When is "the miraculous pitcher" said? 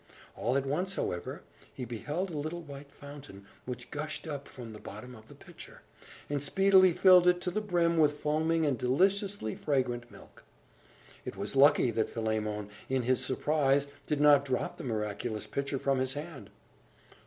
14.77-15.77